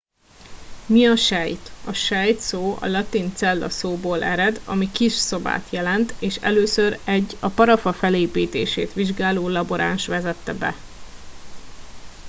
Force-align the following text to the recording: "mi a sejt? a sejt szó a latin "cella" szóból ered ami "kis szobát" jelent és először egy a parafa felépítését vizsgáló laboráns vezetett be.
"mi 0.87 1.05
a 1.07 1.15
sejt? 1.15 1.71
a 1.85 1.93
sejt 1.93 2.39
szó 2.39 2.77
a 2.79 2.85
latin 2.87 3.31
"cella" 3.35 3.69
szóból 3.69 4.23
ered 4.23 4.61
ami 4.65 4.91
"kis 4.91 5.13
szobát" 5.13 5.67
jelent 5.69 6.13
és 6.19 6.35
először 6.37 6.99
egy 7.05 7.37
a 7.39 7.49
parafa 7.49 7.93
felépítését 7.93 8.93
vizsgáló 8.93 9.49
laboráns 9.49 10.07
vezetett 10.07 10.55
be. 10.55 10.75